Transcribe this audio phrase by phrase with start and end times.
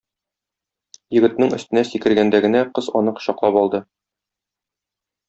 [1.17, 3.83] Егетнең өстенә сикергәндә генә, кыз аны кочаклап алды.